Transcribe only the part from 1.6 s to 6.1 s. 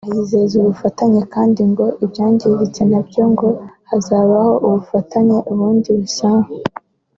ngo ibyangiritse nabyo ngo hazabaho ubufatanye ubundi